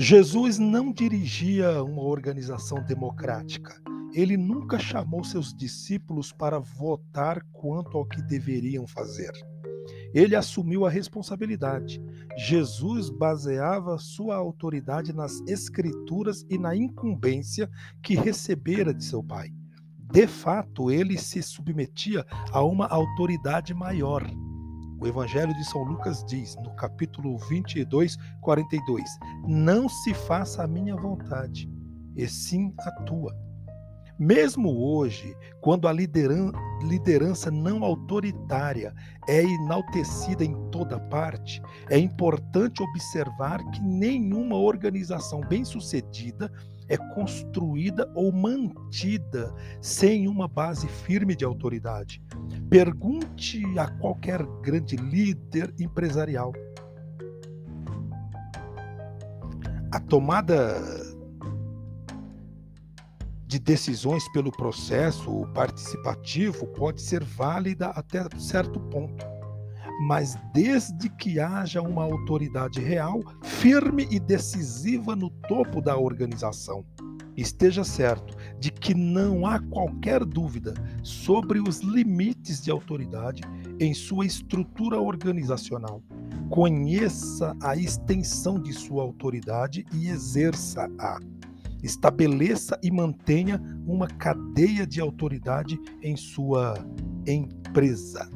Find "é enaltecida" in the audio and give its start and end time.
39.28-40.44